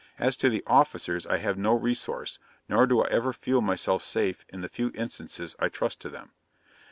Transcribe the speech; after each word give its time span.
As 0.17 0.35
to 0.37 0.49
the 0.49 0.63
officers 0.65 1.27
I 1.27 1.37
have 1.37 1.59
no 1.59 1.75
resource, 1.75 2.39
nor 2.67 2.87
do 2.87 3.03
I 3.03 3.07
ever 3.09 3.33
feel 3.33 3.61
myself 3.61 4.01
safe 4.01 4.43
in 4.49 4.61
the 4.61 4.67
few 4.67 4.91
instances 4.95 5.55
I 5.59 5.69
trust 5.69 5.99
to 5.99 6.09
them.' 6.09 6.31